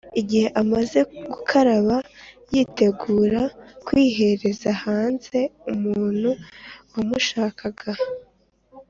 [0.21, 1.97] igihe amaze gukaraba
[2.53, 3.43] yitegura
[3.85, 5.39] kwihereza haze
[5.71, 7.91] umuntuwamushakaga.